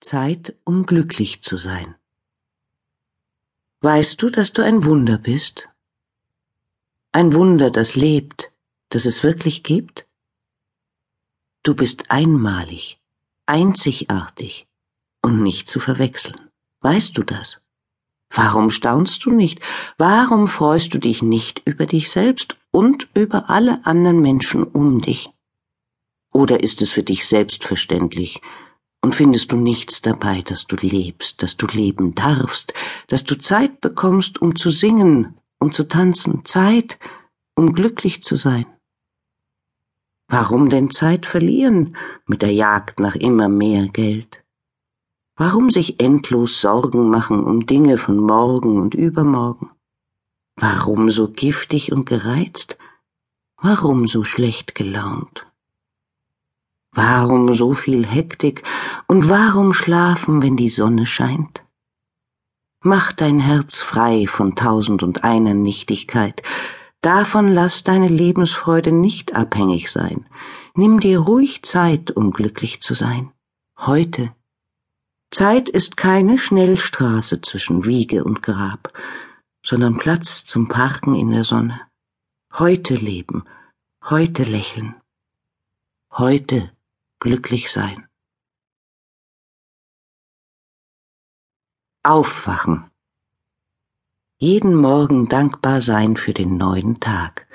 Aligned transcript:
Zeit, 0.00 0.54
um 0.64 0.86
glücklich 0.86 1.42
zu 1.42 1.56
sein. 1.56 1.94
Weißt 3.82 4.20
du, 4.20 4.30
dass 4.30 4.52
du 4.52 4.62
ein 4.62 4.84
Wunder 4.84 5.18
bist? 5.18 5.68
Ein 7.12 7.32
Wunder, 7.32 7.70
das 7.70 7.94
lebt, 7.94 8.52
das 8.90 9.04
es 9.04 9.22
wirklich 9.22 9.62
gibt? 9.62 10.06
Du 11.62 11.74
bist 11.74 12.10
einmalig, 12.10 13.00
einzigartig 13.46 14.66
und 15.22 15.42
nicht 15.42 15.68
zu 15.68 15.80
verwechseln. 15.80 16.50
Weißt 16.80 17.16
du 17.16 17.22
das? 17.22 17.66
Warum 18.30 18.70
staunst 18.70 19.24
du 19.24 19.30
nicht? 19.30 19.60
Warum 19.98 20.46
freust 20.46 20.94
du 20.94 20.98
dich 20.98 21.20
nicht 21.22 21.62
über 21.66 21.86
dich 21.86 22.10
selbst 22.10 22.56
und 22.70 23.08
über 23.14 23.50
alle 23.50 23.84
anderen 23.84 24.20
Menschen 24.20 24.62
um 24.62 25.00
dich? 25.00 25.30
Oder 26.32 26.62
ist 26.62 26.80
es 26.80 26.92
für 26.92 27.02
dich 27.02 27.26
selbstverständlich, 27.26 28.40
und 29.02 29.14
findest 29.14 29.52
du 29.52 29.56
nichts 29.56 30.02
dabei, 30.02 30.42
dass 30.42 30.66
du 30.66 30.76
lebst, 30.76 31.42
dass 31.42 31.56
du 31.56 31.66
leben 31.66 32.14
darfst, 32.14 32.74
dass 33.08 33.24
du 33.24 33.38
Zeit 33.38 33.80
bekommst, 33.80 34.42
um 34.42 34.56
zu 34.56 34.70
singen, 34.70 35.34
um 35.58 35.72
zu 35.72 35.88
tanzen, 35.88 36.44
Zeit, 36.44 36.98
um 37.54 37.72
glücklich 37.72 38.22
zu 38.22 38.36
sein. 38.36 38.66
Warum 40.28 40.68
denn 40.68 40.90
Zeit 40.90 41.26
verlieren 41.26 41.96
mit 42.26 42.42
der 42.42 42.52
Jagd 42.52 43.00
nach 43.00 43.16
immer 43.16 43.48
mehr 43.48 43.88
Geld? 43.88 44.44
Warum 45.34 45.70
sich 45.70 46.00
endlos 46.00 46.60
Sorgen 46.60 47.08
machen 47.08 47.42
um 47.44 47.66
Dinge 47.66 47.98
von 47.98 48.18
morgen 48.18 48.80
und 48.80 48.94
übermorgen? 48.94 49.70
Warum 50.56 51.10
so 51.10 51.28
giftig 51.28 51.92
und 51.92 52.04
gereizt? 52.04 52.78
Warum 53.56 54.06
so 54.06 54.24
schlecht 54.24 54.74
gelaunt? 54.74 55.49
Warum 56.92 57.54
so 57.54 57.72
viel 57.72 58.04
Hektik 58.04 58.64
und 59.06 59.28
warum 59.28 59.72
schlafen, 59.72 60.42
wenn 60.42 60.56
die 60.56 60.68
Sonne 60.68 61.06
scheint? 61.06 61.64
Mach 62.82 63.12
dein 63.12 63.38
Herz 63.38 63.80
frei 63.80 64.26
von 64.26 64.56
tausend 64.56 65.02
und 65.02 65.22
einer 65.22 65.54
Nichtigkeit, 65.54 66.42
davon 67.00 67.48
lass 67.48 67.84
deine 67.84 68.08
Lebensfreude 68.08 68.90
nicht 68.90 69.36
abhängig 69.36 69.92
sein. 69.92 70.26
Nimm 70.74 70.98
dir 70.98 71.20
ruhig 71.20 71.62
Zeit, 71.62 72.10
um 72.10 72.32
glücklich 72.32 72.80
zu 72.80 72.94
sein. 72.94 73.32
Heute. 73.78 74.34
Zeit 75.30 75.68
ist 75.68 75.96
keine 75.96 76.38
Schnellstraße 76.38 77.40
zwischen 77.40 77.84
Wiege 77.84 78.24
und 78.24 78.42
Grab, 78.42 78.92
sondern 79.64 79.96
Platz 79.96 80.44
zum 80.44 80.68
Parken 80.68 81.14
in 81.14 81.30
der 81.30 81.44
Sonne. 81.44 81.80
Heute 82.52 82.94
leben, 82.94 83.44
heute 84.08 84.42
lächeln, 84.42 84.96
heute 86.10 86.72
glücklich 87.20 87.70
sein. 87.70 88.08
Aufwachen. 92.02 92.90
Jeden 94.38 94.74
Morgen 94.74 95.28
dankbar 95.28 95.82
sein 95.82 96.16
für 96.16 96.32
den 96.32 96.56
neuen 96.56 96.98
Tag. 96.98 97.46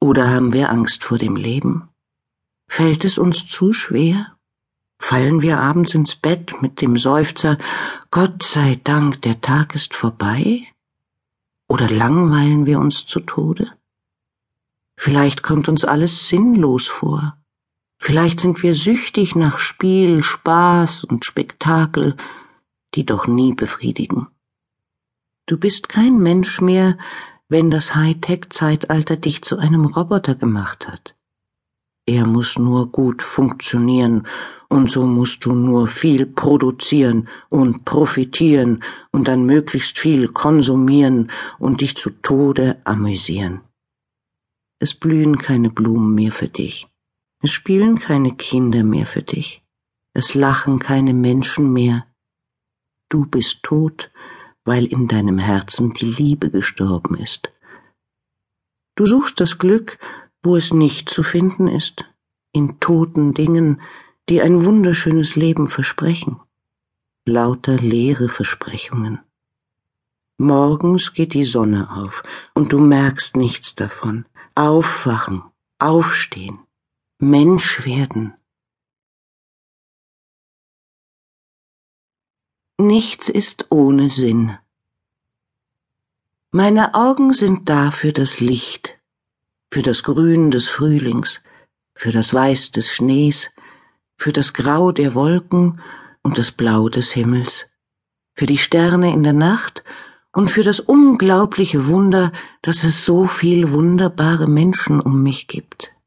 Oder 0.00 0.30
haben 0.30 0.54
wir 0.54 0.70
Angst 0.70 1.04
vor 1.04 1.18
dem 1.18 1.36
Leben? 1.36 1.90
Fällt 2.66 3.04
es 3.04 3.18
uns 3.18 3.46
zu 3.46 3.74
schwer? 3.74 4.38
Fallen 4.98 5.42
wir 5.42 5.58
abends 5.58 5.94
ins 5.94 6.16
Bett 6.16 6.62
mit 6.62 6.80
dem 6.80 6.96
Seufzer 6.96 7.58
Gott 8.10 8.42
sei 8.42 8.80
Dank, 8.82 9.20
der 9.22 9.42
Tag 9.42 9.74
ist 9.74 9.94
vorbei? 9.94 10.66
Oder 11.68 11.90
langweilen 11.90 12.64
wir 12.64 12.78
uns 12.78 13.04
zu 13.04 13.20
Tode? 13.20 13.70
Vielleicht 14.96 15.42
kommt 15.42 15.68
uns 15.68 15.84
alles 15.84 16.28
sinnlos 16.28 16.86
vor. 16.86 17.38
Vielleicht 17.98 18.40
sind 18.40 18.62
wir 18.62 18.74
süchtig 18.74 19.34
nach 19.34 19.58
Spiel, 19.58 20.22
Spaß 20.22 21.04
und 21.04 21.24
Spektakel, 21.24 22.16
die 22.94 23.04
doch 23.04 23.26
nie 23.26 23.54
befriedigen. 23.54 24.28
Du 25.46 25.58
bist 25.58 25.88
kein 25.88 26.18
Mensch 26.18 26.60
mehr, 26.60 26.96
wenn 27.48 27.70
das 27.70 27.94
Hightech-Zeitalter 27.94 29.16
dich 29.16 29.42
zu 29.42 29.58
einem 29.58 29.86
Roboter 29.86 30.34
gemacht 30.34 30.86
hat. 30.86 31.16
Er 32.06 32.26
muss 32.26 32.58
nur 32.58 32.90
gut 32.90 33.22
funktionieren, 33.22 34.26
und 34.70 34.90
so 34.90 35.06
musst 35.06 35.44
du 35.44 35.52
nur 35.52 35.88
viel 35.88 36.26
produzieren 36.26 37.28
und 37.48 37.84
profitieren 37.84 38.82
und 39.10 39.28
dann 39.28 39.44
möglichst 39.44 39.98
viel 39.98 40.28
konsumieren 40.28 41.30
und 41.58 41.80
dich 41.80 41.96
zu 41.96 42.10
Tode 42.10 42.80
amüsieren. 42.84 43.62
Es 44.78 44.94
blühen 44.94 45.38
keine 45.38 45.70
Blumen 45.70 46.14
mehr 46.14 46.32
für 46.32 46.48
dich. 46.48 46.88
Es 47.40 47.50
spielen 47.50 47.98
keine 47.98 48.34
Kinder 48.34 48.82
mehr 48.82 49.06
für 49.06 49.22
dich. 49.22 49.62
Es 50.12 50.34
lachen 50.34 50.78
keine 50.78 51.14
Menschen 51.14 51.72
mehr. 51.72 52.06
Du 53.08 53.24
bist 53.26 53.62
tot, 53.62 54.10
weil 54.64 54.84
in 54.86 55.06
deinem 55.08 55.38
Herzen 55.38 55.92
die 55.94 56.06
Liebe 56.06 56.50
gestorben 56.50 57.16
ist. 57.16 57.52
Du 58.96 59.06
suchst 59.06 59.40
das 59.40 59.58
Glück, 59.58 59.98
wo 60.42 60.56
es 60.56 60.72
nicht 60.72 61.08
zu 61.08 61.22
finden 61.22 61.68
ist, 61.68 62.04
in 62.52 62.80
toten 62.80 63.34
Dingen, 63.34 63.80
die 64.28 64.42
ein 64.42 64.64
wunderschönes 64.64 65.36
Leben 65.36 65.68
versprechen. 65.68 66.40
Lauter 67.24 67.76
leere 67.76 68.28
Versprechungen. 68.28 69.20
Morgens 70.38 71.14
geht 71.14 71.34
die 71.34 71.44
Sonne 71.44 71.90
auf 71.96 72.22
und 72.54 72.72
du 72.72 72.78
merkst 72.78 73.36
nichts 73.36 73.74
davon. 73.74 74.26
Aufwachen, 74.54 75.42
aufstehen, 75.78 76.58
Mensch 77.20 77.84
werden. 77.84 78.34
Nichts 82.78 83.28
ist 83.28 83.66
ohne 83.70 84.08
Sinn. 84.08 84.56
Meine 86.52 86.94
Augen 86.94 87.34
sind 87.34 87.68
da 87.68 87.90
für 87.90 88.12
das 88.12 88.38
Licht, 88.38 89.00
für 89.72 89.82
das 89.82 90.04
Grün 90.04 90.52
des 90.52 90.68
Frühlings, 90.68 91.42
für 91.92 92.12
das 92.12 92.32
Weiß 92.32 92.70
des 92.70 92.88
Schnees, 92.88 93.50
für 94.16 94.32
das 94.32 94.54
Grau 94.54 94.92
der 94.92 95.16
Wolken 95.16 95.80
und 96.22 96.38
das 96.38 96.52
Blau 96.52 96.88
des 96.88 97.10
Himmels, 97.10 97.66
für 98.36 98.46
die 98.46 98.58
Sterne 98.58 99.12
in 99.12 99.24
der 99.24 99.32
Nacht 99.32 99.82
und 100.32 100.52
für 100.52 100.62
das 100.62 100.78
unglaubliche 100.78 101.88
Wunder, 101.88 102.30
dass 102.62 102.84
es 102.84 103.04
so 103.04 103.26
viel 103.26 103.72
wunderbare 103.72 104.46
Menschen 104.46 105.00
um 105.00 105.24
mich 105.24 105.48
gibt. 105.48 105.97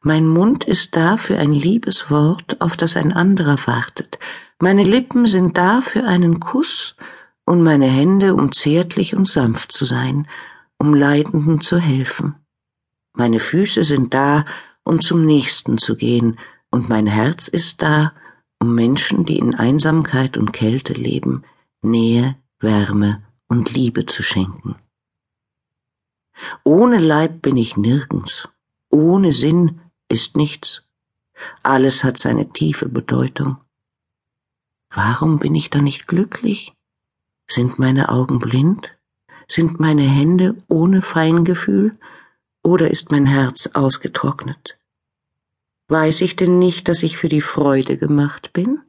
Mein 0.00 0.26
Mund 0.26 0.64
ist 0.64 0.96
da 0.96 1.16
für 1.16 1.38
ein 1.38 1.52
liebes 1.52 2.10
Wort, 2.10 2.60
auf 2.60 2.76
das 2.76 2.96
ein 2.96 3.12
anderer 3.12 3.58
wartet. 3.66 4.18
Meine 4.58 4.84
Lippen 4.84 5.26
sind 5.26 5.56
da 5.56 5.80
für 5.80 6.04
einen 6.04 6.40
Kuss 6.40 6.96
und 7.44 7.62
meine 7.62 7.86
Hände, 7.86 8.34
um 8.34 8.52
zärtlich 8.52 9.14
und 9.14 9.26
sanft 9.26 9.72
zu 9.72 9.84
sein, 9.84 10.28
um 10.78 10.94
Leidenden 10.94 11.60
zu 11.60 11.78
helfen. 11.78 12.34
Meine 13.14 13.38
Füße 13.38 13.82
sind 13.84 14.14
da, 14.14 14.44
um 14.84 15.00
zum 15.00 15.24
Nächsten 15.24 15.78
zu 15.78 15.96
gehen, 15.96 16.38
und 16.70 16.88
mein 16.88 17.06
Herz 17.06 17.48
ist 17.48 17.82
da, 17.82 18.12
um 18.58 18.74
Menschen, 18.74 19.26
die 19.26 19.38
in 19.38 19.54
Einsamkeit 19.54 20.36
und 20.38 20.52
Kälte 20.52 20.94
leben, 20.94 21.44
Nähe, 21.82 22.36
Wärme 22.60 23.22
und 23.48 23.72
Liebe 23.72 24.06
zu 24.06 24.22
schenken. 24.22 24.76
Ohne 26.64 26.98
Leib 26.98 27.42
bin 27.42 27.56
ich 27.56 27.76
nirgends, 27.76 28.48
ohne 28.92 29.32
Sinn 29.32 29.80
ist 30.08 30.36
nichts. 30.36 30.86
Alles 31.62 32.04
hat 32.04 32.18
seine 32.18 32.52
tiefe 32.52 32.88
Bedeutung. 32.88 33.56
Warum 34.90 35.38
bin 35.38 35.54
ich 35.54 35.70
da 35.70 35.80
nicht 35.80 36.06
glücklich? 36.06 36.74
Sind 37.50 37.78
meine 37.78 38.10
Augen 38.10 38.38
blind? 38.38 38.96
Sind 39.48 39.80
meine 39.80 40.02
Hände 40.02 40.62
ohne 40.68 41.02
Feingefühl? 41.02 41.98
Oder 42.62 42.90
ist 42.90 43.10
mein 43.10 43.26
Herz 43.26 43.68
ausgetrocknet? 43.68 44.78
Weiß 45.88 46.20
ich 46.20 46.36
denn 46.36 46.58
nicht, 46.58 46.88
dass 46.88 47.02
ich 47.02 47.16
für 47.16 47.28
die 47.28 47.40
Freude 47.40 47.96
gemacht 47.96 48.52
bin? 48.52 48.80